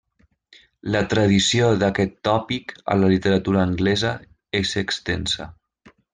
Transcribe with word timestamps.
La 0.95 1.01
tradició 1.11 1.67
d’aquest 1.83 2.15
tòpic 2.29 2.73
a 2.95 2.97
la 3.03 3.11
literatura 3.13 3.61
anglesa 3.67 4.15
és 4.63 4.73
extensa. 4.85 5.49